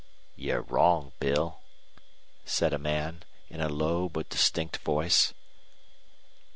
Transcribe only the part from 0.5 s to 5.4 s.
wrong, Bill," said a man, in a low but distinct voice.